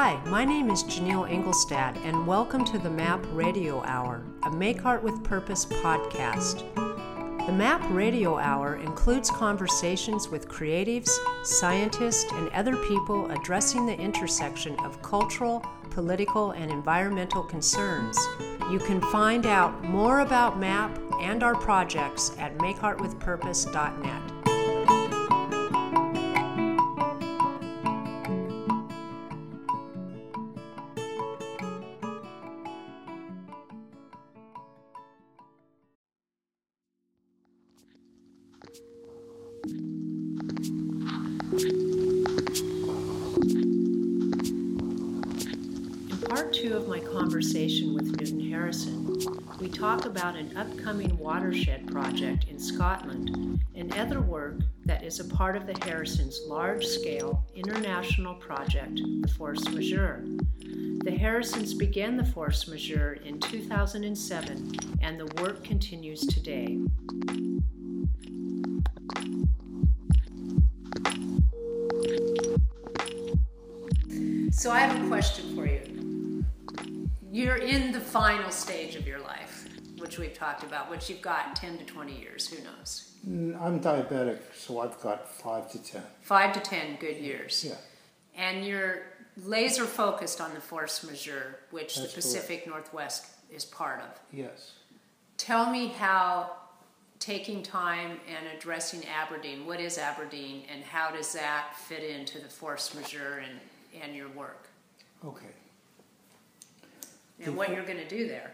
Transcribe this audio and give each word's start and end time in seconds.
Hi, 0.00 0.22
my 0.26 0.44
name 0.44 0.70
is 0.70 0.84
Janelle 0.84 1.28
Engelstad, 1.28 1.96
and 2.04 2.24
welcome 2.24 2.64
to 2.66 2.78
the 2.78 2.88
MAP 2.88 3.26
Radio 3.32 3.82
Hour, 3.82 4.22
a 4.44 4.50
Make 4.52 4.86
Art 4.86 5.02
with 5.02 5.24
Purpose 5.24 5.64
podcast. 5.66 6.62
The 7.46 7.52
MAP 7.52 7.82
Radio 7.90 8.38
Hour 8.38 8.76
includes 8.76 9.28
conversations 9.28 10.28
with 10.28 10.48
creatives, 10.48 11.10
scientists, 11.42 12.30
and 12.34 12.48
other 12.50 12.76
people 12.86 13.28
addressing 13.32 13.86
the 13.86 13.98
intersection 13.98 14.78
of 14.84 15.02
cultural, 15.02 15.66
political, 15.90 16.52
and 16.52 16.70
environmental 16.70 17.42
concerns. 17.42 18.16
You 18.70 18.78
can 18.78 19.00
find 19.00 19.46
out 19.46 19.82
more 19.82 20.20
about 20.20 20.60
MAP 20.60 20.96
and 21.20 21.42
our 21.42 21.56
projects 21.56 22.30
at 22.38 22.56
makeartwithpurpose.net. 22.58 24.37
we 49.60 49.68
talk 49.68 50.04
about 50.04 50.34
an 50.34 50.56
upcoming 50.56 51.16
watershed 51.16 51.86
project 51.86 52.46
in 52.48 52.58
Scotland 52.58 53.62
and 53.76 53.94
other 53.96 54.20
work 54.20 54.56
that 54.84 55.04
is 55.04 55.20
a 55.20 55.24
part 55.24 55.56
of 55.56 55.64
the 55.64 55.78
Harrisons' 55.84 56.40
large 56.48 56.84
scale 56.84 57.46
international 57.54 58.34
project, 58.34 59.00
the 59.20 59.28
Force 59.28 59.64
Majeure. 59.68 60.24
The 61.04 61.16
Harrisons 61.16 61.72
began 61.72 62.16
the 62.16 62.24
Force 62.24 62.66
Majeure 62.66 63.12
in 63.24 63.38
2007, 63.38 64.76
and 65.02 65.20
the 65.20 65.26
work 65.40 65.62
continues 65.62 66.26
today. 66.26 66.80
So, 74.50 74.72
I 74.72 74.80
have 74.80 75.04
a 75.04 75.06
question. 75.06 75.57
You're 77.38 77.58
in 77.58 77.92
the 77.92 78.00
final 78.00 78.50
stage 78.50 78.96
of 78.96 79.06
your 79.06 79.20
life, 79.20 79.68
which 79.98 80.18
we've 80.18 80.34
talked 80.34 80.64
about, 80.64 80.90
which 80.90 81.08
you've 81.08 81.22
got 81.22 81.54
10 81.54 81.78
to 81.78 81.84
20 81.84 82.18
years, 82.18 82.48
who 82.48 82.60
knows? 82.64 83.12
Mm, 83.24 83.62
I'm 83.62 83.78
diabetic, 83.78 84.40
so 84.56 84.80
I've 84.80 85.00
got 85.00 85.30
five 85.30 85.70
to 85.70 85.78
ten. 85.80 86.02
Five 86.20 86.52
to 86.54 86.60
10 86.60 86.96
good 86.98 87.16
years. 87.16 87.64
Yeah. 87.64 87.76
And 88.36 88.66
you're 88.66 89.02
laser 89.44 89.84
focused 89.84 90.40
on 90.40 90.52
the 90.52 90.60
force 90.60 91.04
majeure, 91.04 91.60
which 91.70 91.94
That's 91.94 92.08
the 92.08 92.14
Pacific 92.16 92.66
Northwest 92.66 93.26
is 93.54 93.64
part 93.64 94.00
of. 94.00 94.18
Yes. 94.32 94.72
Tell 95.36 95.70
me 95.70 95.86
how 95.86 96.56
taking 97.20 97.62
time 97.62 98.18
and 98.28 98.48
addressing 98.56 99.04
Aberdeen, 99.06 99.64
what 99.64 99.78
is 99.78 99.96
Aberdeen, 99.96 100.64
and 100.74 100.82
how 100.82 101.12
does 101.12 101.34
that 101.34 101.76
fit 101.76 102.02
into 102.02 102.40
the 102.40 102.48
force 102.48 102.96
majeure 102.96 103.44
and, 103.44 104.02
and 104.02 104.16
your 104.16 104.28
work? 104.30 104.66
Okay. 105.24 105.54
And 107.44 107.56
what 107.56 107.70
you're 107.70 107.84
going 107.84 107.98
to 107.98 108.08
do 108.08 108.26
there? 108.26 108.52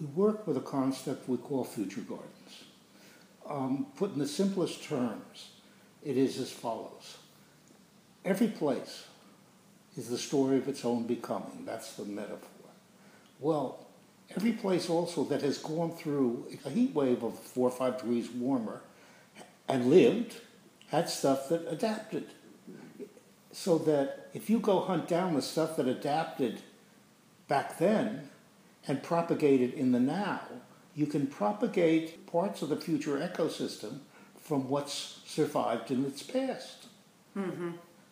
We 0.00 0.06
work 0.06 0.46
with 0.46 0.56
a 0.56 0.60
concept 0.60 1.28
we 1.28 1.36
call 1.36 1.64
future 1.64 2.00
gardens. 2.00 2.64
Um, 3.48 3.86
put 3.96 4.12
in 4.12 4.18
the 4.18 4.26
simplest 4.26 4.82
terms, 4.84 5.50
it 6.04 6.16
is 6.16 6.38
as 6.38 6.50
follows 6.50 7.16
Every 8.26 8.48
place 8.48 9.04
is 9.96 10.08
the 10.08 10.18
story 10.18 10.58
of 10.58 10.68
its 10.68 10.84
own 10.84 11.04
becoming. 11.06 11.64
That's 11.64 11.92
the 11.92 12.04
metaphor. 12.04 12.50
Well, 13.38 13.86
every 14.34 14.50
place 14.50 14.90
also 14.90 15.22
that 15.24 15.42
has 15.42 15.58
gone 15.58 15.92
through 15.92 16.46
a 16.64 16.70
heat 16.70 16.92
wave 16.92 17.22
of 17.22 17.38
four 17.38 17.68
or 17.68 17.70
five 17.70 17.98
degrees 17.98 18.28
warmer 18.28 18.82
and 19.68 19.90
lived 19.90 20.40
had 20.88 21.08
stuff 21.08 21.48
that 21.50 21.68
adapted. 21.68 22.26
So 23.52 23.78
that 23.78 24.28
if 24.34 24.50
you 24.50 24.58
go 24.58 24.80
hunt 24.80 25.06
down 25.06 25.34
the 25.34 25.42
stuff 25.42 25.76
that 25.76 25.86
adapted 25.86 26.58
back 27.48 27.78
then 27.78 28.30
and 28.86 29.02
propagate 29.02 29.60
it 29.60 29.74
in 29.74 29.92
the 29.92 30.00
now, 30.00 30.40
you 30.94 31.06
can 31.06 31.26
propagate 31.26 32.26
parts 32.26 32.62
of 32.62 32.68
the 32.68 32.76
future 32.76 33.18
ecosystem 33.18 33.98
from 34.40 34.68
what's 34.68 35.20
survived 35.26 35.90
in 35.90 36.04
its 36.04 36.22
past. 36.22 36.86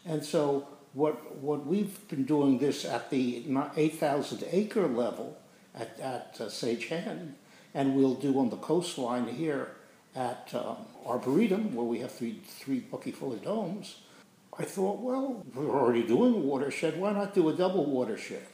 And 0.04 0.24
so, 0.24 0.68
what, 0.92 1.36
what 1.36 1.66
we've 1.66 2.06
been 2.08 2.24
doing 2.24 2.58
this 2.58 2.84
at 2.84 3.10
the 3.10 3.44
8,000 3.76 4.44
acre 4.50 4.86
level 4.86 5.38
at, 5.74 5.98
at 5.98 6.36
uh, 6.40 6.44
Sagehen, 6.44 7.32
and 7.72 7.96
we'll 7.96 8.14
do 8.14 8.38
on 8.38 8.50
the 8.50 8.56
coastline 8.56 9.26
here 9.28 9.76
at 10.14 10.52
um, 10.54 10.76
Arboretum, 11.06 11.74
where 11.74 11.86
we 11.86 11.98
have 12.00 12.12
three, 12.12 12.40
three 12.46 12.80
Bucky 12.80 13.10
Fuller 13.10 13.38
domes. 13.38 13.96
I 14.56 14.64
thought, 14.64 15.00
well, 15.00 15.44
we're 15.54 15.70
already 15.70 16.04
doing 16.04 16.34
a 16.34 16.38
watershed, 16.38 16.98
why 17.00 17.12
not 17.12 17.34
do 17.34 17.48
a 17.48 17.52
double 17.52 17.86
watershed? 17.86 18.46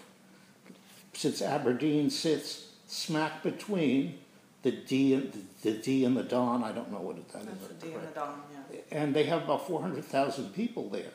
Since 1.21 1.43
Aberdeen 1.43 2.09
sits 2.09 2.65
smack 2.87 3.43
between 3.43 4.21
the 4.63 4.71
Dee 4.71 5.13
and 5.13 5.31
the, 5.31 5.71
the 5.71 5.77
Dee 5.77 6.07
and 6.07 6.17
the 6.17 6.23
Don, 6.23 6.65
I 6.65 6.73
don't 6.73 6.91
know 6.91 7.01
what 7.01 7.17
that 7.33 7.43
is. 7.43 7.45
That's 7.45 7.67
the 7.67 7.75
Dee 7.89 7.93
and 7.93 8.09
the 8.09 8.13
Don, 8.15 8.41
yeah. 8.73 8.79
and 8.91 9.15
they 9.15 9.25
have 9.25 9.43
about 9.43 9.67
400,000 9.67 10.55
people 10.55 10.89
there. 10.89 11.13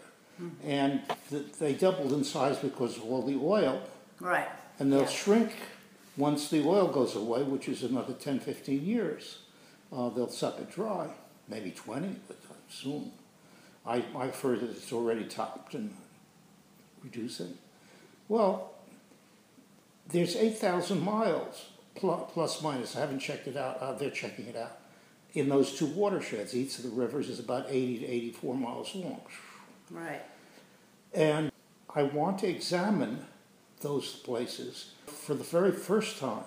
And 0.63 1.01
th- 1.31 1.53
they 1.59 1.73
doubled 1.73 2.13
in 2.13 2.23
size 2.23 2.59
because 2.59 2.97
of 2.97 3.05
all 3.05 3.23
the 3.23 3.33
oil, 3.41 3.81
Right. 4.19 4.47
and 4.77 4.93
they'll 4.93 5.01
Yeah. 5.01 5.07
shrink 5.07 5.53
once 6.17 6.49
the 6.49 6.63
oil 6.63 6.87
goes 6.87 7.15
away, 7.15 7.41
which 7.41 7.67
is 7.67 7.81
another 7.81 8.13
10, 8.13 8.39
15 8.39 8.85
years. 8.85 9.39
Uh, 9.91 10.09
they'll 10.09 10.29
suck 10.29 10.59
it 10.59 10.69
dry, 10.69 11.09
maybe 11.47 11.71
20, 11.71 12.15
but 12.27 12.37
soon. 12.69 13.11
I, 13.87 14.05
I've 14.15 14.39
heard 14.39 14.59
that 14.59 14.69
it's 14.69 14.93
already 14.93 15.23
topped 15.25 15.73
and 15.73 15.95
reducing. 17.03 17.57
Well, 18.29 18.74
there's 20.09 20.35
8,000 20.35 21.01
miles, 21.01 21.69
plus, 21.95 22.31
plus 22.31 22.61
minus. 22.61 22.95
I 22.95 23.01
haven't 23.01 23.19
checked 23.19 23.47
it 23.47 23.57
out. 23.57 23.77
Uh, 23.79 23.93
they're 23.93 24.09
checking 24.09 24.45
it 24.47 24.55
out. 24.55 24.77
In 25.33 25.49
those 25.49 25.77
two 25.77 25.87
watersheds, 25.87 26.55
each 26.55 26.77
of 26.77 26.83
the 26.83 26.89
rivers 26.89 27.29
is 27.29 27.39
about 27.39 27.65
80 27.69 27.99
to 27.99 28.05
84 28.05 28.55
miles 28.55 28.95
long. 28.95 29.21
Right. 29.91 30.21
And 31.13 31.51
I 31.93 32.03
want 32.03 32.39
to 32.39 32.47
examine 32.47 33.25
those 33.81 34.13
places 34.15 34.91
for 35.05 35.33
the 35.33 35.43
very 35.43 35.71
first 35.71 36.19
time 36.19 36.43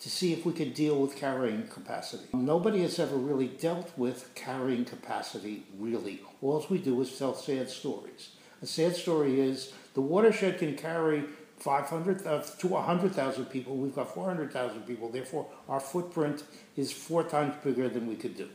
to 0.00 0.10
see 0.10 0.32
if 0.32 0.44
we 0.44 0.52
can 0.52 0.72
deal 0.72 1.00
with 1.00 1.16
carrying 1.16 1.66
capacity. 1.68 2.24
Nobody 2.32 2.82
has 2.82 2.98
ever 2.98 3.16
really 3.16 3.46
dealt 3.46 3.96
with 3.96 4.30
carrying 4.34 4.84
capacity, 4.84 5.64
really. 5.78 6.20
All 6.42 6.64
we 6.68 6.78
do 6.78 7.00
is 7.00 7.16
tell 7.16 7.34
sad 7.34 7.70
stories. 7.70 8.30
A 8.60 8.66
sad 8.66 8.96
story 8.96 9.40
is 9.40 9.72
the 9.94 10.00
watershed 10.00 10.58
can 10.58 10.76
carry 10.76 11.24
500 11.58 12.26
uh, 12.26 12.42
to 12.42 12.66
100,000 12.66 13.46
people. 13.46 13.76
We've 13.76 13.94
got 13.94 14.12
400,000 14.14 14.82
people. 14.82 15.08
Therefore, 15.08 15.46
our 15.68 15.80
footprint 15.80 16.44
is 16.76 16.92
four 16.92 17.24
times 17.24 17.54
bigger 17.62 17.88
than 17.88 18.06
we 18.06 18.16
could 18.16 18.36
do. 18.36 18.48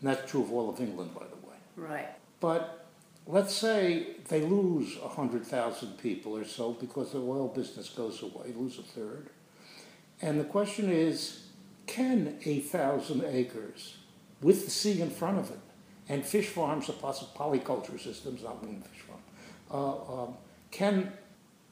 And 0.00 0.10
that's 0.10 0.30
true 0.30 0.42
of 0.42 0.52
all 0.52 0.68
of 0.68 0.80
England, 0.80 1.14
by 1.14 1.24
the 1.24 1.46
way. 1.46 1.56
Right. 1.76 2.08
But 2.40 2.86
let's 3.26 3.54
say 3.54 4.16
they 4.28 4.42
lose 4.42 4.98
100,000 4.98 5.98
people 5.98 6.36
or 6.36 6.44
so 6.44 6.72
because 6.72 7.12
the 7.12 7.18
oil 7.18 7.48
business 7.48 7.88
goes 7.88 8.22
away, 8.22 8.52
lose 8.54 8.78
a 8.78 8.82
third. 8.82 9.30
And 10.20 10.38
the 10.38 10.44
question 10.44 10.90
is 10.90 11.44
can 11.86 12.38
8,000 12.44 13.24
acres 13.24 13.96
with 14.40 14.64
the 14.64 14.70
sea 14.70 15.00
in 15.00 15.10
front 15.10 15.38
of 15.38 15.50
it 15.50 15.60
and 16.08 16.24
fish 16.24 16.48
farms 16.48 16.90
possible 16.90 17.32
polyculture 17.36 18.00
systems, 18.00 18.42
not 18.42 18.62
one 18.62 18.82
fish 18.82 19.02
farm, 19.02 19.20
uh, 19.70 20.22
um, 20.22 20.34
can 20.70 21.12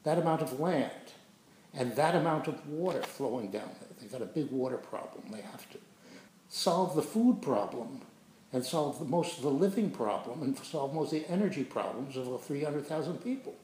that 0.03 0.17
amount 0.17 0.41
of 0.41 0.59
land 0.59 0.91
and 1.73 1.95
that 1.95 2.15
amount 2.15 2.47
of 2.47 2.67
water 2.67 3.01
flowing 3.01 3.49
down 3.51 3.69
there, 3.79 3.89
they've 3.99 4.11
got 4.11 4.21
a 4.21 4.25
big 4.25 4.51
water 4.51 4.77
problem, 4.77 5.23
they 5.31 5.41
have 5.41 5.69
to, 5.71 5.77
solve 6.49 6.95
the 6.95 7.01
food 7.01 7.41
problem 7.41 8.01
and 8.51 8.63
solve 8.63 8.99
the, 8.99 9.05
most 9.05 9.37
of 9.37 9.43
the 9.43 9.49
living 9.49 9.89
problem 9.89 10.43
and 10.43 10.57
solve 10.59 10.93
most 10.93 11.11
of 11.11 11.19
the 11.21 11.29
energy 11.29 11.63
problems 11.63 12.15
of 12.15 12.25
the 12.25 12.37
300,000 12.37 13.17
people. 13.23 13.55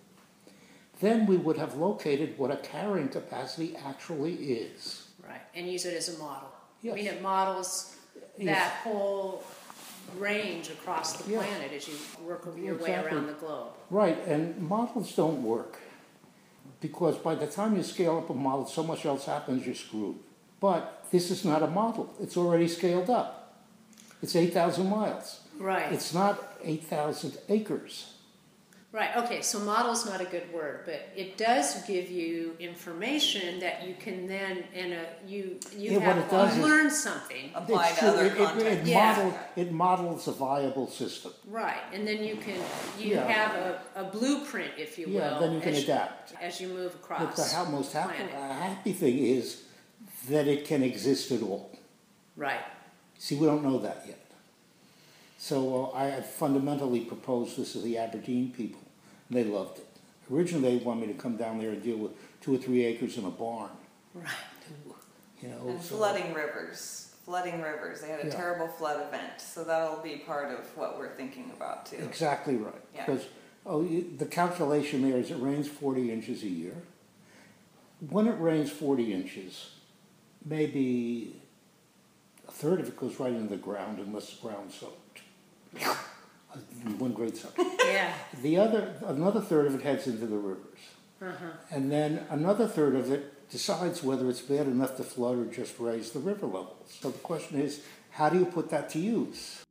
Then 0.99 1.27
we 1.27 1.37
would 1.37 1.57
have 1.57 1.75
located 1.75 2.37
what 2.37 2.51
a 2.51 2.57
carrying 2.57 3.09
capacity 3.09 3.75
actually 3.85 4.33
is. 4.33 5.07
Right. 5.25 5.41
And 5.53 5.71
use 5.71 5.85
it 5.85 5.95
as 5.95 6.15
a 6.15 6.19
model. 6.19 6.49
I 6.83 6.87
mean, 6.87 7.05
it 7.07 7.21
models 7.21 7.95
Yes. 8.37 8.57
that 8.57 8.71
whole 8.83 9.43
range 10.17 10.69
across 10.69 11.17
the 11.17 11.23
planet 11.35 11.71
as 11.73 11.87
you 11.87 11.93
work 12.25 12.47
your 12.57 12.75
way 12.75 12.95
around 12.95 13.27
the 13.27 13.33
globe. 13.33 13.73
Right, 13.89 14.17
and 14.27 14.57
models 14.61 15.13
don't 15.15 15.43
work 15.43 15.79
because 16.81 17.17
by 17.17 17.35
the 17.35 17.47
time 17.47 17.75
you 17.75 17.83
scale 17.83 18.17
up 18.17 18.29
a 18.29 18.33
model, 18.33 18.65
so 18.65 18.83
much 18.83 19.05
else 19.05 19.25
happens, 19.25 19.65
you're 19.65 19.75
screwed. 19.75 20.17
But 20.59 21.05
this 21.11 21.31
is 21.31 21.45
not 21.45 21.63
a 21.63 21.67
model, 21.67 22.13
it's 22.19 22.37
already 22.37 22.67
scaled 22.67 23.09
up. 23.09 23.35
It's 24.21 24.35
8,000 24.35 24.89
miles. 24.89 25.39
Right. 25.57 25.91
It's 25.93 26.13
not 26.13 26.41
8,000 26.63 27.37
acres. 27.47 28.13
Right. 28.91 29.15
Okay. 29.17 29.43
So 29.43 29.59
model's 29.59 30.03
not 30.07 30.19
a 30.19 30.25
good 30.25 30.51
word, 30.51 30.81
but 30.85 31.09
it 31.15 31.37
does 31.37 31.83
give 31.85 32.09
you 32.09 32.55
information 32.59 33.59
that 33.59 33.87
you 33.87 33.93
can 33.99 34.25
then 34.25 34.63
in 34.73 34.93
a 34.93 35.05
you 35.27 35.59
you 35.77 35.91
Yeah, 35.91 35.97
what 35.97 36.03
have 36.15 36.17
it 36.17 36.31
does 36.31 36.57
learn 36.57 36.89
something. 36.89 37.51
Apply 37.53 37.85
It's 37.89 37.93
to 37.95 37.99
true. 37.99 38.09
other 38.09 38.25
It- 38.25 38.31
it- 38.31 38.37
content. 38.37 38.79
It, 38.81 38.87
Yeah. 38.87 39.15
models, 39.15 39.33
it 39.57 39.71
models 39.71 40.27
a 40.27 40.31
viable 40.31 40.87
system. 40.89 41.33
Right, 41.47 41.83
and 41.93 42.07
then 42.07 42.23
you 42.23 42.37
can 42.37 42.59
you 42.97 43.13
Yeah. 43.13 43.27
have 43.27 43.51
a, 43.55 43.81
a 43.95 44.03
blueprint, 44.05 44.71
if 44.77 44.97
you 44.97 45.05
Yeah, 45.07 45.33
will. 45.33 45.39
then 45.41 45.51
you 45.53 45.61
can 45.61 45.73
as 45.75 45.83
adapt. 45.83 46.33
as 46.41 46.59
you 46.59 46.69
move 46.69 46.95
across. 46.95 47.21
But 47.21 47.35
the 47.35 47.43
ha- 47.43 47.65
most 47.65 47.93
happy, 47.93 48.15
planet. 48.15 48.33
happy 48.33 48.93
thing 48.93 49.19
is 49.19 49.61
that 50.29 50.47
it 50.47 50.65
can 50.65 50.81
exist 50.81 51.31
at 51.31 51.43
all. 51.43 51.69
Right. 52.35 52.65
See, 53.19 53.35
we 53.35 53.45
don't 53.45 53.61
know 53.63 53.77
that 53.79 54.03
yet. 54.07 54.17
So 55.39 55.91
uh, 55.95 55.97
I 55.97 56.21
fundamentally 56.21 56.99
proposed 56.99 57.57
this 57.57 57.71
to 57.71 57.79
the 57.79 57.97
Aberdeen 57.97 58.51
people, 58.51 58.81
and 59.29 59.37
they 59.37 59.45
loved 59.45 59.79
it. 59.79 59.87
Originally, 60.31 60.77
they 60.77 60.83
wanted 60.83 61.07
me 61.07 61.13
to 61.13 61.19
come 61.19 61.37
down 61.37 61.57
there 61.59 61.69
and 61.69 61.81
deal 61.81 61.95
with 61.97 62.11
two 62.41 62.53
or 62.53 62.57
three 62.57 62.83
acres 62.83 63.17
in 63.17 63.23
a 63.23 63.29
barn. 63.29 63.69
Right. 64.13 64.27
You 65.41 65.47
know, 65.47 65.69
And 65.69 65.81
so- 65.81 65.95
flooding 65.95 66.33
rivers. 66.33 67.15
Flooding 67.23 67.61
rivers. 67.61 68.01
They 68.01 68.09
had 68.09 68.19
a 68.19 68.27
Yeah. 68.27 68.35
terrible 68.35 68.67
flood 68.67 69.01
event, 69.07 69.39
so 69.39 69.63
that'll 69.63 70.03
be 70.03 70.17
part 70.17 70.51
of 70.51 70.65
what 70.77 70.97
we're 70.97 71.15
thinking 71.15 71.49
about 71.55 71.85
too. 71.85 71.97
Exactly 71.97 72.57
right. 72.57 72.73
Yeah. 72.93 73.05
Because 73.05 73.27
oh, 73.65 73.81
you, 73.81 74.13
the 74.17 74.25
calculation 74.25 75.09
there 75.09 75.17
is 75.19 75.31
it 75.31 75.35
rains 75.35 75.69
40 75.69 76.11
inches 76.11 76.43
a 76.43 76.49
year. 76.49 76.75
When 78.09 78.27
it 78.27 78.37
rains 78.41 78.71
40 78.71 79.13
inches, 79.13 79.71
maybe 80.43 81.41
a 82.47 82.51
third 82.51 82.81
of 82.81 82.87
it 82.89 82.97
goes 82.97 83.19
right 83.21 83.31
into 83.31 83.47
the 83.49 83.57
ground 83.57 83.99
unless 83.99 84.33
the 84.33 84.41
ground's 84.47 84.75
soaked. 84.75 84.98
One 86.97 87.13
great 87.13 87.37
soak. 87.37 87.53
Yeah. 87.57 88.13
The 88.41 88.57
other, 88.57 88.93
another 89.05 89.41
third 89.41 89.67
of 89.67 89.75
it 89.75 89.81
heads 89.81 90.07
into 90.07 90.25
the 90.25 90.37
rivers. 90.37 90.79
Uh-huh. 91.21 91.45
And 91.71 91.91
then 91.91 92.25
another 92.29 92.67
third 92.67 92.95
of 92.95 93.11
it 93.11 93.49
decides 93.49 94.03
whether 94.03 94.29
it's 94.29 94.41
bad 94.41 94.67
enough 94.67 94.95
to 94.97 95.03
flood 95.03 95.37
or 95.37 95.45
just 95.45 95.79
raise 95.79 96.11
the 96.11 96.19
river 96.19 96.45
levels. 96.45 96.97
So 97.01 97.09
the 97.11 97.19
question 97.19 97.59
is, 97.59 97.81
how 98.11 98.29
do 98.29 98.39
you 98.39 98.45
put 98.45 98.69
that 98.69 98.89
to 98.91 98.99
use? 98.99 99.63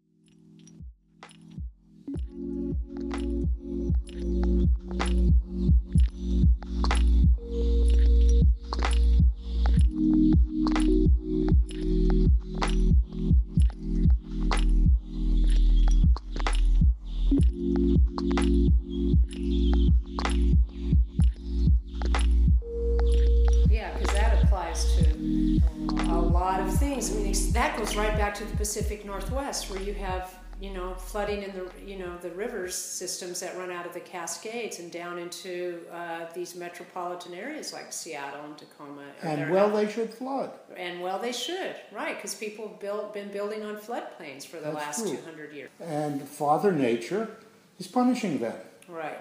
A 25.89 26.19
lot 26.21 26.61
of 26.61 26.73
things. 26.79 27.11
I 27.15 27.21
mean, 27.21 27.53
that 27.53 27.77
goes 27.77 27.97
right 27.97 28.17
back 28.17 28.35
to 28.37 28.45
the 28.45 28.57
Pacific 28.57 29.05
Northwest, 29.05 29.71
where 29.71 29.81
you 29.81 29.95
have, 29.95 30.35
you 30.61 30.71
know, 30.73 30.95
flooding 30.95 31.43
in 31.43 31.53
the, 31.53 31.71
you 31.87 31.99
know, 31.99 32.17
the 32.19 32.31
rivers 32.31 32.75
systems 32.75 33.41
that 33.41 33.57
run 33.57 33.71
out 33.71 33.87
of 33.87 33.95
the 33.95 34.01
Cascades 34.01 34.79
and 34.81 34.91
down 34.91 35.19
into 35.19 35.81
uh, 35.93 36.27
these 36.35 36.57
metropolitan 36.57 37.35
areas 37.35 37.73
like 37.73 37.93
Seattle 37.93 38.45
and 38.45 38.59
Tacoma. 38.59 39.03
And 39.23 39.41
They're 39.41 39.53
well, 39.53 39.69
not- 39.69 39.77
they 39.77 39.89
should 39.91 40.13
flood. 40.13 40.51
and 40.77 41.01
well, 41.01 41.19
they 41.19 41.33
should, 41.33 41.77
right? 41.93 42.17
Because 42.17 42.35
people 42.35 42.69
have 42.69 42.81
built, 42.81 43.15
been 43.15 43.31
building 43.31 43.63
on 43.63 43.77
floodplains 43.77 44.45
for 44.47 44.57
the 44.57 44.71
That's 44.73 44.99
last 45.01 45.07
200 45.07 45.53
years. 45.53 45.71
And 45.81 46.23
Father 46.23 46.73
Nature 46.73 47.31
is 47.79 47.87
punishing 47.87 48.39
them. 48.39 48.57
Right. 48.89 49.19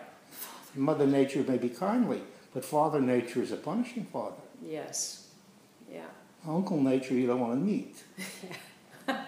Mother 0.75 1.07
Nature 1.07 1.44
may 1.48 1.57
be 1.57 1.69
kindly, 1.69 2.22
but 2.54 2.63
Father 2.63 3.01
Nature 3.01 3.42
is 3.42 3.51
a 3.51 3.57
punishing 3.57 4.06
father. 4.06 4.36
Yes. 4.63 5.28
Yeah. 5.92 6.01
Uncle 6.48 6.82
Nature 6.82 7.14
you 7.14 7.28
don't 7.28 7.40
want 7.40 7.54
to 7.54 7.60
meet. 7.60 8.04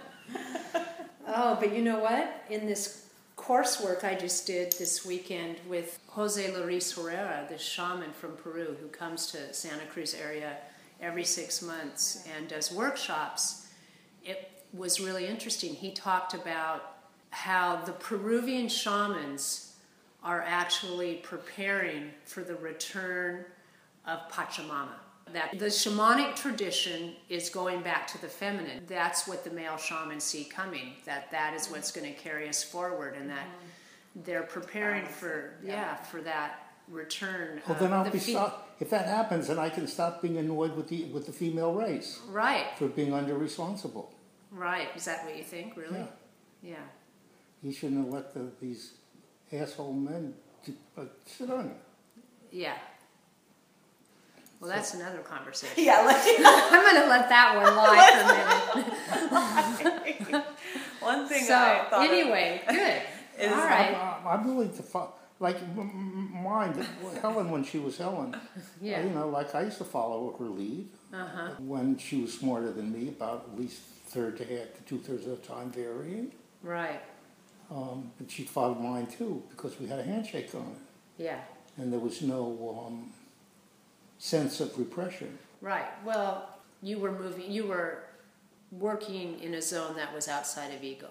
Oh, 1.32 1.56
but 1.60 1.76
you 1.76 1.84
know 1.84 2.00
what? 2.00 2.44
In 2.50 2.66
this 2.66 3.06
coursework 3.38 4.04
I 4.04 4.16
just 4.16 4.48
did 4.48 4.74
this 4.74 5.06
weekend 5.06 5.58
with 5.70 6.00
Jose 6.08 6.52
Luis 6.54 6.92
Herrera, 6.92 7.46
this 7.48 7.62
shaman 7.62 8.12
from 8.14 8.36
Peru 8.36 8.76
who 8.82 8.88
comes 8.88 9.28
to 9.28 9.54
Santa 9.54 9.86
Cruz 9.86 10.16
area 10.16 10.58
every 11.00 11.24
six 11.24 11.62
months 11.62 12.28
and 12.36 12.48
does 12.48 12.72
workshops, 12.72 13.68
it 14.26 14.52
was 14.74 15.00
really 15.00 15.28
interesting. 15.28 15.76
He 15.76 15.92
talked 15.92 16.34
about 16.34 16.98
how 17.30 17.76
the 17.86 17.94
Peruvian 17.94 18.68
shamans 18.68 19.76
are 20.24 20.42
actually 20.42 21.16
preparing 21.18 22.10
for 22.26 22.42
the 22.42 22.56
return 22.56 23.46
of 24.08 24.20
Pachamama. 24.32 24.96
That 25.34 25.60
the 25.60 25.66
shamanic 25.68 26.36
tradition 26.36 27.14
is 27.30 27.50
going 27.50 27.82
back 27.82 28.08
to 28.08 28.22
the 28.22 28.28
feminine. 28.28 28.84
That's 28.88 29.28
what 29.28 29.44
the 29.44 29.52
male 29.52 29.78
shamans 29.78 30.24
see 30.24 30.44
coming. 30.46 30.94
That 31.06 31.30
that 31.32 31.54
is 31.54 31.68
what's 31.70 31.92
going 31.92 32.12
to 32.12 32.20
carry 32.20 32.48
us 32.50 32.64
forward, 32.64 33.16
and 33.20 33.30
that 33.30 33.48
they're 34.26 34.44
preparing 34.44 35.06
for 35.06 35.54
yeah 35.64 35.96
for 35.96 36.22
that 36.22 36.66
return. 36.88 37.62
Well, 37.68 37.78
then 37.80 37.94
I'll 37.94 38.04
the 38.04 38.12
be 38.12 38.20
fe- 38.20 38.32
stop. 38.34 38.76
If 38.80 38.90
that 38.92 39.06
happens, 39.08 39.48
then 39.48 39.60
I 39.60 39.70
can 39.70 39.86
stop 39.88 40.22
being 40.22 40.38
annoyed 40.38 40.76
with 40.76 40.88
the 40.88 41.06
with 41.06 41.26
the 41.26 41.34
female 41.34 41.74
race 41.74 42.20
Right, 42.30 42.66
for 42.78 42.88
being 42.88 43.14
under 43.14 43.38
responsible. 43.38 44.14
right. 44.52 44.88
Is 44.96 45.06
that 45.06 45.26
what 45.26 45.36
you 45.38 45.44
think? 45.44 45.76
Really? 45.78 46.00
Yeah. 46.00 46.06
Yeah. 46.62 46.76
You 47.62 47.72
shouldn't 47.74 48.04
have 48.06 48.14
let 48.14 48.34
the, 48.34 48.52
these 48.62 48.94
asshole 49.52 49.94
men 49.94 50.34
to, 50.66 50.74
uh, 50.98 51.06
sit 51.26 51.50
on 51.50 51.66
you. 51.66 52.22
Yeah. 52.52 52.78
Well, 54.60 54.70
that's 54.70 54.94
another 54.94 55.20
conversation. 55.20 55.84
Yeah, 55.84 56.02
like, 56.02 56.18
I'm 56.46 56.84
going 56.84 57.04
to 57.04 57.10
let 57.10 57.30
that 57.30 57.56
one 57.56 57.76
lie 57.82 59.76
for 59.80 59.88
a 59.90 60.32
minute. 60.32 60.46
one 61.00 61.28
thing 61.28 61.44
So, 61.46 61.56
I 61.56 61.86
thought 61.90 62.06
of- 62.06 62.12
anyway, 62.12 62.62
good. 62.68 63.02
Is- 63.40 63.52
All 63.54 63.58
right. 63.58 63.96
I'm, 63.96 64.28
I'm 64.28 64.48
willing 64.48 64.74
to 64.76 64.84
follow. 64.84 65.14
Like 65.42 65.56
m- 65.62 65.80
m- 65.80 66.44
mine, 66.44 66.86
Helen 67.22 67.50
when 67.50 67.64
she 67.64 67.80
was 67.80 67.98
Helen. 67.98 68.36
Yeah. 68.82 69.02
You 69.02 69.12
know, 69.12 69.30
like 69.30 69.56
I 69.56 69.62
used 69.62 69.78
to 69.78 69.86
follow 69.86 70.36
her 70.38 70.44
lead 70.46 70.90
Uh-huh. 71.14 71.52
when 71.60 71.98
she 71.98 72.22
was 72.22 72.38
smarter 72.38 72.70
than 72.74 72.92
me, 72.92 73.08
about 73.08 73.48
at 73.54 73.58
least 73.58 73.80
third 74.08 74.36
to 74.40 74.44
half 74.44 74.74
to 74.76 74.82
two 74.86 74.98
thirds 74.98 75.26
of 75.26 75.40
the 75.42 75.48
time 75.48 75.72
varying. 75.72 76.34
Right. 76.62 77.02
Um, 77.72 78.12
but 78.18 78.30
she 78.30 78.44
followed 78.44 78.82
mine 78.82 79.08
too 79.08 79.42
because 79.50 79.80
we 79.80 79.88
had 79.88 80.00
a 80.00 80.04
handshake 80.04 80.54
on 80.54 80.62
it, 80.76 81.24
Yeah. 81.24 81.40
and 81.78 81.94
there 81.94 82.00
was 82.02 82.22
no 82.22 82.84
um, 82.88 83.14
sense 84.20 84.60
of 84.60 84.78
repression. 84.78 85.38
Right. 85.62 85.88
Well, 86.06 86.48
you 86.84 87.00
were 87.00 87.12
moving, 87.12 87.50
you 87.52 87.66
were 87.66 88.04
working 88.72 89.40
in 89.40 89.56
a 89.56 89.62
zone 89.62 89.96
that 89.96 90.14
was 90.14 90.28
outside 90.28 90.74
of 90.74 90.84
ego. 90.84 91.10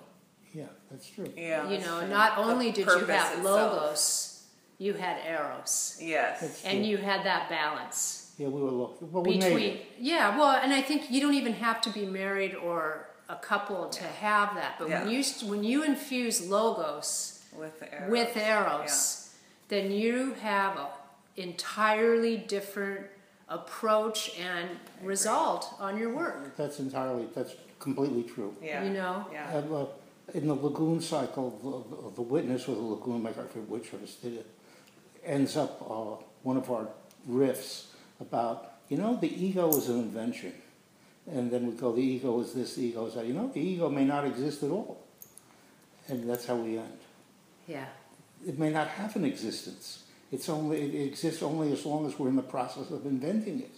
Yeah, 0.54 0.64
that's 0.90 1.08
true. 1.10 1.30
Yeah, 1.36 1.64
you 1.64 1.76
that's 1.76 1.86
know, 1.86 2.00
true. 2.00 2.08
not 2.08 2.36
The 2.36 2.42
only 2.42 2.70
did 2.70 2.86
you 2.86 2.92
have 3.06 3.38
itself. 3.38 3.44
logos, 3.44 4.46
you 4.78 4.94
had 4.94 5.18
eros. 5.26 5.98
Yes. 6.00 6.40
That's 6.40 6.64
And 6.64 6.78
true. 6.78 6.86
you 6.90 6.96
had 6.98 7.24
that 7.26 7.48
balance 7.50 8.32
Yeah, 8.38 8.48
we 8.48 8.62
were 8.62 8.70
looking. 8.70 9.10
Well, 9.12 9.24
we 9.24 9.32
made 9.38 9.40
between 9.48 9.70
it. 9.76 9.86
yeah 9.98 10.38
well 10.38 10.56
and 10.62 10.72
i 10.72 10.80
think 10.80 11.10
you 11.10 11.20
don't 11.20 11.34
even 11.34 11.52
have 11.54 11.80
to 11.82 11.90
be 11.90 12.06
married 12.06 12.54
or 12.54 13.08
a 13.28 13.34
couple 13.36 13.88
to 13.88 14.04
have 14.04 14.54
that 14.54 14.76
but 14.78 14.88
when 14.88 15.08
you 15.10 15.22
when 15.50 15.64
you 15.64 15.82
infuse 15.82 16.40
logos 16.48 17.42
With 17.58 17.80
the 17.80 17.92
eros. 17.92 18.10
with 18.10 18.36
eros 18.36 19.34
then 19.68 19.90
you 19.90 20.34
have 20.40 20.76
a 20.76 20.86
entirely 21.36 22.36
different 22.36 23.06
approach 23.48 24.38
and 24.38 24.68
result 25.02 25.74
on 25.78 25.96
your 25.98 26.14
work 26.14 26.56
That's 26.56 26.80
entirely. 26.80 27.28
That's 27.34 27.54
completely 27.78 28.24
true. 28.24 28.54
Yeah. 28.62 28.84
you 28.84 28.90
know 28.90 29.26
Yeah. 29.32 29.58
And, 29.58 29.72
uh, 29.72 29.86
in 30.34 30.46
the 30.46 30.54
lagoon 30.54 31.00
cycle, 31.00 31.48
the, 32.10 32.16
the 32.16 32.22
witness 32.22 32.66
with 32.66 32.76
the 32.76 32.82
lagoon 32.82 33.22
maker, 33.22 33.40
I 33.42 33.46
forget 33.46 33.68
which 33.68 33.92
of 33.92 34.02
us 34.02 34.14
did 34.16 34.34
it, 34.34 34.46
ends 35.24 35.56
up 35.56 35.80
uh, 35.82 36.22
one 36.42 36.56
of 36.56 36.70
our 36.70 36.88
riffs 37.28 37.86
about, 38.20 38.72
you 38.88 38.98
know, 38.98 39.16
the 39.16 39.32
ego 39.46 39.68
is 39.70 39.88
an 39.88 40.00
invention. 40.00 40.52
And 41.30 41.50
then 41.50 41.66
we 41.66 41.72
go, 41.72 41.92
the 41.92 42.02
ego 42.02 42.40
is 42.40 42.54
this, 42.54 42.74
the 42.74 42.86
ego 42.86 43.06
is 43.06 43.14
that. 43.14 43.26
You 43.26 43.34
know, 43.34 43.50
the 43.52 43.60
ego 43.60 43.88
may 43.88 44.04
not 44.04 44.26
exist 44.26 44.62
at 44.62 44.70
all. 44.70 45.02
And 46.08 46.28
that's 46.28 46.46
how 46.46 46.56
we 46.56 46.78
end. 46.78 46.98
yeah 47.66 47.86
It 48.46 48.58
may 48.58 48.70
not 48.70 48.88
have 48.88 49.14
an 49.16 49.24
existence. 49.24 50.04
It's 50.30 50.48
only, 50.48 50.80
it 50.80 51.06
exists 51.06 51.42
only 51.42 51.72
as 51.72 51.86
long 51.86 52.06
as 52.06 52.18
we're 52.18 52.28
in 52.28 52.36
the 52.36 52.42
process 52.42 52.90
of 52.90 53.06
inventing 53.06 53.60
it. 53.60 53.70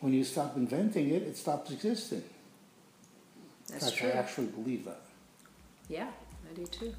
When 0.00 0.12
you 0.12 0.22
stop 0.22 0.56
inventing 0.56 1.10
it, 1.10 1.22
it 1.22 1.36
stops 1.36 1.70
existing. 1.72 2.22
That's 3.70 3.90
true 3.90 4.08
I 4.08 4.12
actually 4.12 4.46
believe 4.46 4.84
that. 4.86 5.00
yeah 5.88 6.08
i 6.50 6.54
do 6.54 6.66
too 6.66 6.94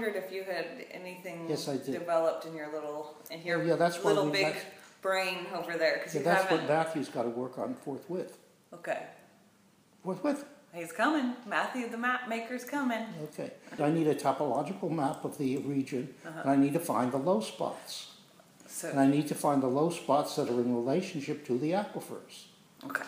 wondered 0.00 0.22
if 0.24 0.32
you 0.32 0.44
had 0.44 0.66
anything 0.92 1.46
Yes, 1.48 1.68
I 1.68 1.76
did. 1.76 1.92
developed 1.92 2.46
in 2.46 2.54
your 2.54 2.72
little 2.72 3.14
in 3.30 3.42
your 3.42 3.60
Oh, 3.60 3.64
yeah, 3.64 3.76
that's 3.76 3.98
why 4.02 4.10
little 4.12 4.26
we- 4.26 4.32
big 4.32 4.56
brain 5.02 5.46
over 5.54 5.76
there 5.76 5.98
because 5.98 6.14
Yeah, 6.14 6.20
you 6.20 6.24
that's 6.24 6.50
what 6.50 6.60
haven't. 6.60 6.68
Matthew's 6.68 7.08
got 7.08 7.22
to 7.24 7.28
work 7.30 7.58
on 7.58 7.74
forthwith. 7.74 8.38
okay, 8.72 9.06
Forthwith. 10.04 10.44
he's 10.72 10.92
coming. 10.92 11.34
Matthew, 11.46 11.88
the 11.88 11.98
map 11.98 12.28
maker's 12.28 12.64
coming. 12.64 13.04
Okay. 13.24 13.50
I 13.78 13.90
need 13.90 14.06
a 14.06 14.14
topological 14.14 14.90
map 14.90 15.24
of 15.24 15.36
the 15.38 15.58
region, 15.58 16.14
Uh-huh. 16.26 16.40
and 16.42 16.50
I 16.50 16.56
need 16.56 16.72
to 16.74 16.80
find 16.80 17.12
the 17.12 17.18
low 17.18 17.40
spots. 17.40 18.06
So 18.66 18.88
And 18.88 19.00
I 19.00 19.06
need 19.06 19.26
to 19.28 19.34
find 19.34 19.62
the 19.62 19.66
low 19.80 19.90
spots 19.90 20.36
that 20.36 20.48
are 20.48 20.60
in 20.60 20.74
relationship 20.74 21.44
to 21.46 21.58
the 21.58 21.72
aquifers. 21.72 22.46
okay, 22.84 23.04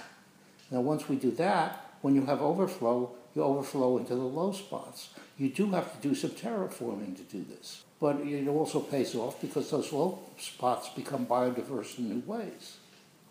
Now, 0.70 0.80
once 0.80 1.08
we 1.08 1.16
do 1.16 1.30
that, 1.32 1.68
when 2.02 2.14
you 2.14 2.26
have 2.26 2.40
overflow, 2.42 3.14
you 3.34 3.42
overflow 3.42 3.96
into 3.99 4.14
the 4.14 4.22
low 4.40 4.52
spots. 4.52 5.11
You 5.42 5.49
do 5.49 5.66
have 5.72 5.88
to 6.00 6.08
do 6.08 6.14
some 6.14 6.30
terraforming 6.30 7.16
to 7.16 7.22
do 7.37 7.44
this. 7.52 7.82
But 8.00 8.20
it 8.20 8.46
also 8.46 8.78
pays 8.78 9.12
off 9.16 9.40
because 9.40 9.70
those 9.70 9.92
low 9.92 10.20
spots 10.38 10.88
become 10.90 11.26
biodiverse 11.26 11.99
in 11.99 12.11
new 12.11 12.22
ways. 12.26 12.76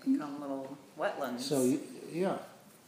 become 0.06 0.41
little 0.41 0.77
wetlands. 1.00 1.39
So, 1.39 1.63
you- 1.63 1.80
yeah, 2.12 2.38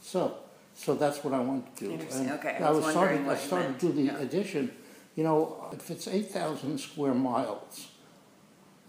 so, 0.02 0.36
so 0.76 0.96
that's 0.96 1.24
what 1.24 1.34
I 1.34 1.40
want 1.40 1.74
to 1.78 1.86
do. 1.86 1.92
Interesting, 1.94 2.28
And 2.30 2.40
okay, 2.40 2.58
I 2.58 2.70
was 2.72 2.84
was 2.86 2.96
wondering 2.96 3.24
starting, 3.24 3.24
I 3.24 3.28
what 3.28 3.40
you 3.42 3.48
started 3.48 3.68
meant, 3.70 3.80
to 3.80 3.88
do 3.88 3.94
the 3.94 4.02
yeah. 4.04 4.18
addition, 4.26 4.72
you 5.16 5.24
know, 5.24 5.70
if 5.72 5.90
it's 5.90 6.08
eight 6.10 6.30
thousand 6.32 6.78
square 6.80 7.14
miles, 7.14 7.88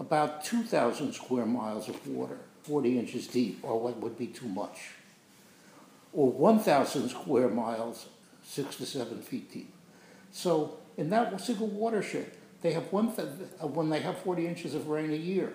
about 0.00 0.44
two 0.44 0.62
thousand 0.64 1.12
square 1.12 1.46
miles 1.46 1.88
of 1.88 2.04
water, 2.08 2.38
forty 2.64 2.98
inches 2.98 3.28
deep, 3.28 3.60
or 3.62 3.78
what 3.78 3.98
would 3.98 4.16
be 4.18 4.26
too 4.28 4.48
much. 4.48 4.78
Or 6.12 6.26
one 6.32 6.58
thousand 6.58 7.08
square 7.10 7.48
miles, 7.48 8.06
six 8.42 8.76
to 8.76 8.86
seven 8.86 9.20
feet 9.22 9.52
deep. 9.52 9.73
So 10.34 10.78
in 10.96 11.10
that 11.10 11.40
single 11.40 11.68
watershed, 11.68 12.32
they 12.60 12.72
have 12.72 12.92
one, 12.92 13.14
th- 13.14 13.28
uh, 13.62 13.68
when 13.68 13.88
they 13.88 14.00
have 14.00 14.18
forty 14.18 14.46
inches 14.46 14.74
of 14.74 14.88
rain 14.88 15.10
a 15.12 15.16
year, 15.16 15.52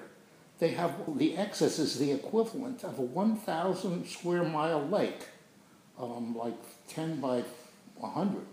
they 0.59 0.69
have, 0.69 0.93
the 1.17 1.36
excess 1.38 1.79
is 1.79 2.00
the 2.00 2.12
equivalent 2.12 2.83
of 2.86 2.98
a 2.98 3.01
one 3.01 3.36
thousand 3.36 4.07
square 4.07 4.43
mile 4.43 4.88
lake, 4.88 5.27
um, 6.00 6.36
like 6.36 6.57
ten 6.88 7.19
by 7.19 7.43
a 8.01 8.07
hundred. 8.07 8.45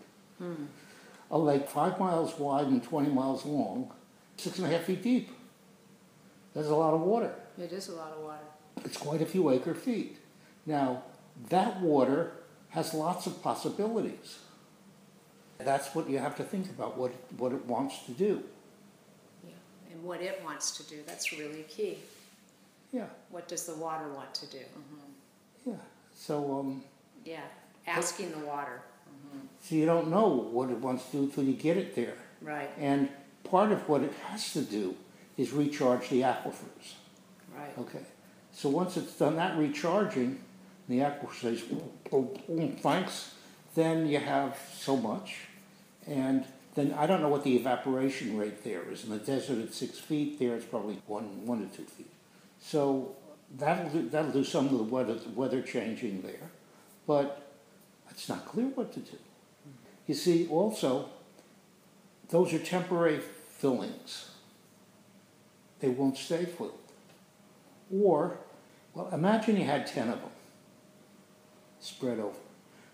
A 1.31 1.39
lake 1.39 1.69
five 1.69 1.99
miles 1.99 2.39
wide 2.39 2.67
and 2.67 2.83
twenty 2.83 3.11
miles 3.11 3.47
long, 3.47 3.93
six 4.37 4.59
and 4.59 4.67
a 4.67 4.71
half 4.71 4.83
feet 4.87 5.03
deep. 5.03 5.31
That's 6.55 6.69
a 6.69 6.75
lot 6.75 6.93
of 6.93 7.01
water. 7.03 7.33
It 7.59 7.73
is 7.73 7.89
a 7.89 7.95
lot 7.95 8.13
of 8.13 8.23
water. 8.25 8.45
It's 8.85 8.97
quite 8.97 9.23
a 9.23 9.27
few 9.27 9.51
acre 9.51 9.75
feet. 9.75 10.19
Now, 10.67 11.03
that 11.51 11.81
water 11.81 12.33
has 12.71 12.95
lots 12.95 13.27
of 13.27 13.43
possibilities. 13.43 14.39
That's 15.59 15.95
what 15.95 16.09
you 16.09 16.19
have 16.19 16.37
to 16.37 16.45
think 16.45 16.67
about, 16.71 16.97
what, 16.97 17.13
what 17.39 17.53
it 17.53 17.65
wants 17.67 18.05
to 18.07 18.13
do. 18.13 18.43
Yeah. 19.45 19.51
And 19.93 20.03
what 20.05 20.21
it 20.21 20.41
wants 20.45 20.77
to 20.79 20.83
do, 20.85 21.03
that's 21.07 21.33
really 21.33 21.63
key. 21.69 21.99
Yeah, 22.93 23.07
What 23.31 23.49
does 23.49 23.67
the 23.67 23.75
water 23.75 24.09
want 24.13 24.33
to 24.35 24.47
do? 24.47 24.59
yeah. 25.67 25.75
So, 26.15 26.61
um, 26.61 26.83
Yeah, 27.25 27.41
asking 27.87 28.31
the 28.33 28.39
water. 28.47 28.81
so 29.61 29.75
you 29.75 29.85
don't 29.87 30.09
know 30.09 30.29
what 30.29 30.71
it 30.71 30.79
wants 30.79 31.05
to 31.07 31.13
do 31.13 31.23
until 31.25 31.45
you 31.45 31.55
get 31.55 31.77
it 31.77 31.95
there. 31.95 32.15
Right, 32.41 32.71
And 32.79 33.09
part 33.45 33.73
of 33.73 33.89
what 33.89 34.03
it 34.03 34.13
has 34.29 34.53
to 34.53 34.63
do 34.63 34.95
is 35.37 35.53
recharge 35.53 36.09
the 36.11 36.21
aquifers. 36.23 36.95
right. 37.55 37.77
Okay. 37.79 38.05
So 38.53 38.69
once 38.71 38.97
it's 38.97 39.19
done 39.19 39.37
that 39.37 39.59
recharging, 39.59 40.41
the 40.89 41.01
aquifer 41.01 41.35
says, 41.35 41.65
oh, 42.13 42.31
oh, 42.49 42.67
thanks, 42.81 43.35
then 43.75 44.07
you 44.07 44.19
have 44.21 44.57
so 44.75 44.97
much. 44.97 45.37
And 46.07 46.45
then 46.75 46.93
I 46.93 47.07
don't 47.07 47.21
know 47.21 47.29
what 47.29 47.45
the 47.45 47.57
evaporation 47.57 48.37
rate 48.37 48.63
there 48.63 48.83
is. 48.91 49.05
In 49.05 49.11
the 49.11 49.19
desert, 49.19 49.59
it's 49.59 49.77
six 49.77 49.99
feet. 49.99 50.39
There, 50.39 50.55
it's 50.55 50.67
probably 50.67 50.99
one, 51.07 51.47
one 51.47 51.69
to 51.69 51.77
two 51.77 51.85
feet. 51.85 52.11
So 52.61 53.17
that'll 53.57 53.91
do, 53.91 54.09
that'll 54.09 54.33
do 54.33 54.45
some 54.45 54.67
of 54.67 54.73
the 54.73 54.85
weather, 54.85 55.19
weather 55.35 55.63
changing 55.63 56.23
there. 56.23 56.51
But 57.07 57.51
it's 58.11 58.29
not 58.29 58.47
clear 58.47 58.67
what 58.67 58.93
to 58.95 59.01
do. 59.01 59.19
You 60.07 60.15
see, 60.15 60.47
also, 60.49 61.09
those 62.29 62.53
are 62.53 62.59
temporary 62.59 63.19
fillings. 63.19 64.31
They 65.81 65.89
won't 65.89 66.17
stay 66.17 66.45
filled. 66.45 66.79
Or, 67.93 68.39
well, 68.95 69.09
imagine 69.13 69.57
you 69.57 69.65
had 69.65 69.87
10 69.87 70.09
of 70.09 70.21
them 70.21 70.31
spread 71.81 72.19
over. 72.19 72.37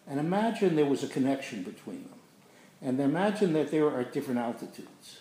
And 0.07 0.19
imagine 0.19 0.76
there 0.76 0.87
was 0.87 1.02
a 1.02 1.09
connection 1.09 1.62
between 1.62 2.02
them. 2.02 2.19
And 2.83 2.99
imagine 3.01 3.53
that 3.53 3.71
they 3.71 3.81
were 3.81 3.99
at 4.01 4.12
different 4.12 4.41
altitudes. 4.41 5.21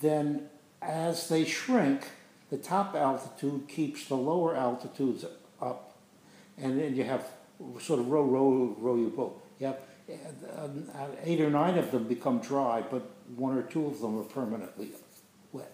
Then, 0.00 0.48
as 0.82 1.28
they 1.28 1.44
shrink, 1.44 2.08
the 2.50 2.56
top 2.56 2.96
altitude 2.96 3.68
keeps 3.68 4.06
the 4.08 4.16
lower 4.16 4.56
altitudes 4.56 5.24
up. 5.60 5.96
And 6.58 6.80
then 6.80 6.96
you 6.96 7.04
have 7.04 7.26
sort 7.80 8.00
of 8.00 8.08
row, 8.08 8.24
row, 8.24 8.76
row 8.78 8.96
your 8.96 9.10
boat. 9.10 9.40
You 9.60 9.66
have 9.66 9.78
uh, 10.58 10.68
eight 11.22 11.40
or 11.40 11.50
nine 11.50 11.78
of 11.78 11.92
them 11.92 12.08
become 12.08 12.40
dry, 12.40 12.82
but 12.90 13.08
one 13.36 13.56
or 13.56 13.62
two 13.62 13.86
of 13.86 14.00
them 14.00 14.18
are 14.18 14.24
permanently 14.24 14.88
wet 15.52 15.72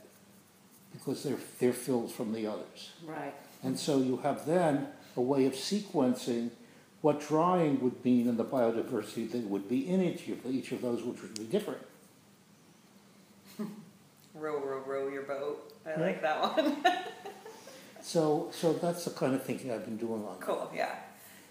because 0.92 1.23
they're, 1.23 1.38
they're 1.58 1.73
filled 1.73 2.12
from 2.12 2.32
the 2.32 2.46
others. 2.46 2.92
Right, 3.06 3.35
And 3.62 3.78
so 3.78 3.99
you 3.99 4.18
have 4.18 4.44
then 4.46 4.88
a 5.16 5.20
way 5.20 5.46
of 5.46 5.54
sequencing 5.54 6.50
what 7.02 7.20
drying 7.26 7.80
would 7.80 8.04
mean 8.04 8.28
and 8.28 8.38
the 8.38 8.44
biodiversity 8.44 9.30
that 9.32 9.42
would 9.42 9.68
be 9.68 9.88
in 9.88 10.02
each 10.02 10.28
of, 10.28 10.44
each 10.46 10.72
of 10.72 10.82
those, 10.82 11.02
which 11.02 11.22
would 11.22 11.34
be 11.38 11.44
different. 11.44 11.80
row, 14.34 14.58
row, 14.58 14.82
row 14.86 15.08
your 15.08 15.22
boat. 15.22 15.72
I 15.86 15.90
Yeah. 15.90 16.00
like 16.00 16.22
that 16.22 16.56
one. 16.56 16.76
So, 18.02 18.50
so 18.52 18.72
that's 18.72 19.04
the 19.04 19.10
kind 19.10 19.34
of 19.34 19.42
thinking 19.42 19.72
I've 19.72 19.84
been 19.84 19.96
doing 19.96 20.24
on. 20.24 20.36
cool, 20.38 20.70
yeah. 20.72 20.94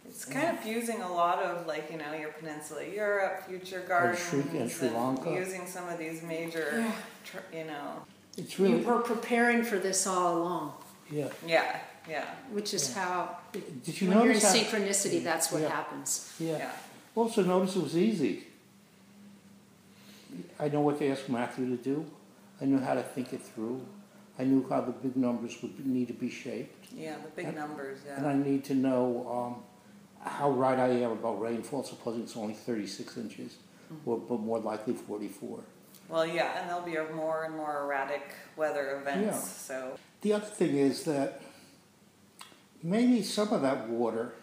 It's 0.07 0.23
kind 0.23 0.47
of 0.55 0.63
fusing 0.63 1.01
a 1.01 1.11
lot 1.11 1.39
of 1.43 1.67
like 1.67 1.91
you 1.91 1.97
know 1.97 2.13
your 2.13 2.29
Peninsula 2.29 2.85
Europe, 2.85 3.43
future 3.45 3.81
oh, 3.83 3.87
gardens, 3.89 4.19
Sri- 4.19 4.57
and 4.57 4.71
Sri 4.71 4.89
Lanka. 4.89 5.31
using 5.31 5.67
some 5.67 5.89
of 5.89 5.97
these 5.99 6.23
major, 6.23 6.69
Yeah. 6.77 6.91
tr- 7.25 7.37
you 7.57 7.65
know, 7.65 8.05
It's 8.37 8.57
you 8.57 8.77
were 8.77 8.99
preparing 8.99 9.63
for 9.63 9.77
this 9.79 10.07
all 10.07 10.37
along, 10.37 10.73
yeah. 11.11 11.27
yeah, 11.45 11.79
yeah, 12.09 12.25
which 12.51 12.73
is 12.73 12.93
how, 12.93 13.37
Did 13.51 13.99
you 14.01 14.09
when 14.09 14.17
you're 14.17 14.27
in 14.31 14.37
notice 14.39 14.43
how? 14.43 14.55
synchronicity, 14.57 15.23
that's 15.23 15.51
what 15.51 15.61
Yeah. 15.61 15.69
happens. 15.69 16.33
Yeah. 16.39 16.57
yeah. 16.57 16.71
Also 17.15 17.43
notice 17.43 17.75
it 17.75 17.83
was 17.83 17.97
easy. 17.97 18.43
I 20.59 20.67
know 20.69 20.81
what 20.81 20.99
to 20.99 21.07
ask 21.07 21.29
Matthew 21.29 21.69
to 21.75 21.81
do. 21.81 22.05
I 22.61 22.65
knew 22.65 22.79
how 22.79 22.93
to 22.93 23.03
think 23.03 23.33
it 23.33 23.41
through. 23.41 23.85
I 24.37 24.43
knew 24.43 24.65
how 24.69 24.81
the 24.81 24.91
big 24.91 25.15
numbers 25.15 25.57
would 25.61 25.77
be- 25.77 25.89
need 25.89 26.07
to 26.09 26.13
be 26.13 26.29
shaped. 26.29 26.91
Yeah, 26.93 27.15
the 27.23 27.29
big 27.29 27.45
And- 27.47 27.55
numbers, 27.57 27.99
And 28.15 28.27
I 28.27 28.33
need 28.33 28.63
to 28.65 28.73
know 28.75 29.27
um, 29.29 29.63
how 30.29 30.51
right 30.51 30.77
I 30.77 30.87
am 30.89 31.11
about 31.11 31.39
rainfall, 31.41 31.83
supposing 31.83 32.23
it's 32.23 32.35
only 32.35 32.53
36 32.53 33.17
inches, 33.17 33.55
or, 34.05 34.17
but 34.17 34.39
more 34.39 34.59
likely 34.59 34.93
44. 34.93 35.59
Well, 36.09 36.25
yeah, 36.25 36.59
and 36.59 36.69
there'll 36.69 36.81
be 36.81 36.97
more 37.15 37.45
and 37.45 37.55
more 37.55 37.83
erratic 37.83 38.33
weather 38.57 38.99
events. 39.01 39.25
Yeah. 39.25 39.39
So 39.39 39.99
The 40.21 40.33
other 40.33 40.45
thing 40.45 40.75
is 40.77 41.03
that 41.05 41.41
maybe 42.83 43.23
some 43.23 43.51
of 43.53 43.61
that 43.61 43.89
water 43.89 44.33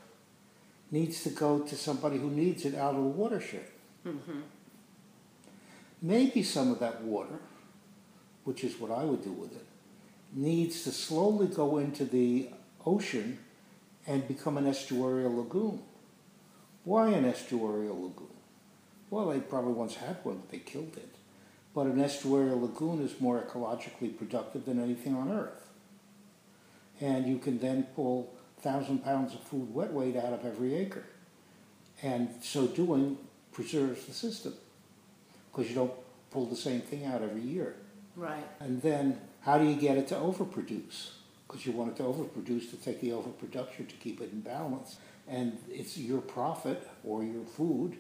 needs 0.90 1.22
to 1.22 1.30
go 1.30 1.60
to 1.60 1.76
somebody 1.76 2.18
who 2.18 2.30
needs 2.30 2.64
it 2.64 2.74
out 2.74 2.94
of 2.94 3.02
the 3.02 3.08
watershed. 3.08 3.66
Mm-hmm. 4.06 4.40
Maybe 6.02 6.42
some 6.42 6.70
of 6.70 6.80
that 6.80 7.02
water, 7.02 7.38
which 8.44 8.64
is 8.64 8.78
what 8.78 8.90
I 8.90 9.04
would 9.04 9.22
do 9.22 9.32
with 9.32 9.52
it, 9.52 9.64
needs 10.34 10.84
to 10.84 10.90
slowly 10.90 11.46
go 11.46 11.78
into 11.78 12.04
the 12.04 12.48
ocean 12.84 13.38
and 14.06 14.26
become 14.26 14.58
an 14.58 14.64
estuarial 14.64 15.36
lagoon. 15.36 15.80
Why 16.84 17.10
an 17.10 17.24
estuarial 17.24 18.02
lagoon? 18.02 18.28
Well, 19.10 19.28
they 19.28 19.40
probably 19.40 19.74
once 19.74 19.94
had 19.94 20.16
one, 20.24 20.38
but 20.38 20.50
they 20.50 20.58
killed 20.58 20.96
it. 20.96 21.08
But 21.74 21.86
an 21.86 21.96
estuarial 21.96 22.60
lagoon 22.60 23.02
is 23.02 23.20
more 23.20 23.40
ecologically 23.40 24.16
productive 24.16 24.66
than 24.66 24.82
anything 24.82 25.14
on 25.14 25.30
Earth. 25.30 25.68
And 27.02 27.26
you 27.26 27.38
can 27.38 27.58
then 27.58 27.88
pull 27.96 28.32
thousand 28.60 29.04
pounds 29.04 29.34
of 29.34 29.40
food 29.40 29.74
wet 29.74 29.92
weight 29.92 30.16
out 30.16 30.32
of 30.32 30.46
every 30.46 30.74
acre. 30.74 31.04
And 32.02 32.30
so 32.40 32.68
doing 32.68 33.18
preserves 33.52 34.06
the 34.06 34.12
system 34.12 34.54
because 35.50 35.68
you 35.68 35.74
don't 35.74 35.92
pull 36.30 36.46
the 36.46 36.56
same 36.56 36.80
thing 36.80 37.04
out 37.04 37.22
every 37.22 37.42
year. 37.42 37.74
Right, 38.16 38.44
And 38.60 38.80
then 38.82 39.20
how 39.40 39.58
do 39.58 39.64
you 39.64 39.74
get 39.74 39.96
it 39.96 40.06
to 40.08 40.14
overproduce? 40.14 41.10
Because 41.46 41.66
you 41.66 41.72
want 41.72 41.90
it 41.92 41.96
to 41.96 42.02
overproduce 42.04 42.70
to 42.70 42.76
take 42.76 43.00
the 43.00 43.12
overproduction 43.12 43.86
to 43.86 43.94
keep 43.96 44.20
it 44.20 44.30
in 44.32 44.40
balance. 44.40 44.96
And 45.28 45.58
it's 45.68 45.98
your 45.98 46.20
profit 46.20 46.88
or 47.04 47.22
your 47.22 47.44
food 47.44 47.96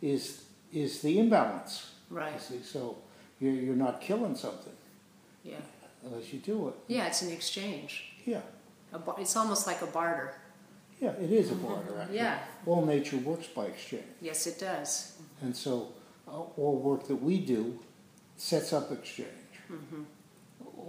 is 0.00 0.44
is 0.72 1.02
the 1.02 1.18
imbalance. 1.18 1.92
right, 2.10 2.40
see, 2.40 2.62
so 2.62 2.96
you're 3.40 3.52
you're 3.52 3.76
not 3.76 4.00
killing 4.00 4.34
something. 4.34 4.72
Unless 6.04 6.32
you 6.32 6.38
do 6.40 6.68
it. 6.68 6.74
Yeah, 6.88 7.06
it's 7.06 7.22
an 7.22 7.30
exchange. 7.32 8.12
Yeah, 8.26 8.40
A 8.92 8.98
bar- 8.98 9.16
It's 9.18 9.36
almost 9.36 9.66
like 9.66 9.82
a 9.82 9.86
barter. 9.86 10.34
Yeah, 11.00 11.10
it 11.12 11.30
is 11.32 11.50
a 11.50 11.54
barter, 11.54 11.98
actually. 12.00 12.16
Yeah. 12.16 12.38
All 12.66 12.84
nature 12.86 13.16
works 13.16 13.46
by 13.48 13.64
exchange. 13.66 14.04
Yes, 14.20 14.46
it 14.46 14.58
does. 14.60 15.16
And 15.40 15.56
so, 15.56 15.88
uh, 16.28 16.30
all 16.56 16.76
work 16.78 17.08
that 17.08 17.16
we 17.16 17.38
do 17.38 17.78
sets 18.36 18.72
up 18.72 18.92
exchange 18.92 19.28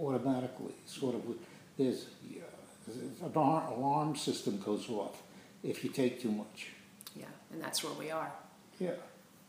automatically. 0.00 0.74
Sort 0.86 1.14
of, 1.16 1.22
there's 1.78 2.06
uh, 2.86 3.26
an 3.26 3.32
alarm 3.34 4.14
system 4.16 4.60
goes 4.60 4.88
off 4.88 5.22
if 5.62 5.82
you 5.82 5.90
take 5.90 6.20
too 6.20 6.30
much. 6.30 6.68
Yeah, 7.16 7.26
and 7.52 7.60
that's 7.62 7.82
where 7.82 7.94
we 7.94 8.10
are. 8.10 8.30
Yeah. 8.78 8.90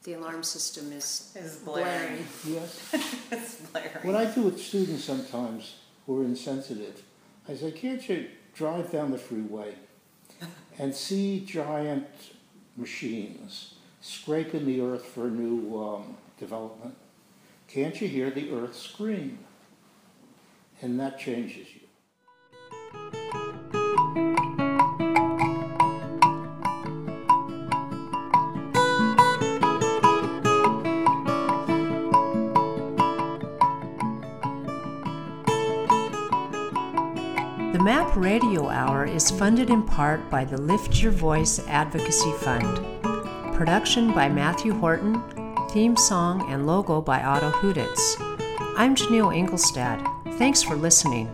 The 0.06 0.14
alarm 0.14 0.44
system 0.44 0.92
is 0.92 1.32
Is 1.36 1.56
blaring. 1.58 2.28
Yes. 2.48 2.94
it's 3.32 3.56
blaring. 3.56 3.90
What 4.04 4.16
I 4.16 4.26
do 4.26 4.44
with 4.44 4.62
students 4.62 5.04
sometimes 5.04 5.78
who 6.06 6.22
are 6.22 6.24
insensitive, 6.24 7.02
I 7.50 7.56
say, 7.56 7.72
can't 7.72 8.08
you 8.08 8.28
drive 8.54 8.92
down 8.92 9.10
the 9.10 9.18
freeway 9.18 9.74
and 10.78 10.94
see 10.94 11.40
giant 11.40 12.06
machines 12.78 13.74
scraping 14.00 14.68
the 14.68 14.80
earth 14.80 15.06
for 15.06 15.32
new 15.32 15.76
um, 15.84 16.18
development? 16.38 16.96
Can't 17.68 18.00
you 18.00 18.08
hear 18.08 18.30
the 18.30 18.52
earth 18.52 18.76
scream? 18.76 19.40
And 20.84 21.00
that 21.00 21.18
changes 21.18 21.68
you. 21.74 21.85
MAP 37.86 38.16
Radio 38.16 38.68
Hour 38.68 39.06
is 39.06 39.30
funded 39.30 39.70
in 39.70 39.84
part 39.84 40.28
by 40.32 40.44
the 40.44 40.58
Lift 40.60 41.04
Your 41.04 41.12
Voice 41.12 41.60
Advocacy 41.68 42.32
Fund. 42.40 42.84
Production 43.56 44.12
by 44.12 44.28
Matthew 44.28 44.74
Horton, 44.74 45.22
theme 45.70 45.96
song 45.96 46.52
and 46.52 46.66
logo 46.66 47.00
by 47.00 47.22
Otto 47.22 47.52
Huditz. 47.52 48.16
I'm 48.76 48.96
Janelle 48.96 49.38
Engelstad. 49.38 50.02
Thanks 50.40 50.64
for 50.64 50.76
listening. 50.76 51.30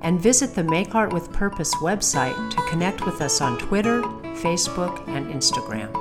And 0.00 0.20
visit 0.20 0.54
the 0.54 0.62
Make 0.62 0.94
Art 0.94 1.12
with 1.12 1.32
Purpose 1.32 1.74
website 1.82 2.48
to 2.52 2.62
connect 2.68 3.04
with 3.04 3.20
us 3.20 3.40
on 3.40 3.58
Twitter, 3.58 4.02
Facebook, 4.38 5.04
and 5.08 5.26
Instagram. 5.34 5.92